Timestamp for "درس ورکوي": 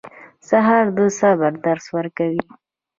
1.65-2.41